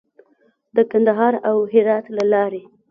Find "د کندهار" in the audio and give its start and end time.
0.75-1.33